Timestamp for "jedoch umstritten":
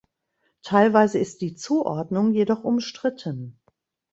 2.33-3.59